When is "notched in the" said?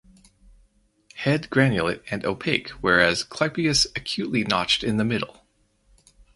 4.43-5.05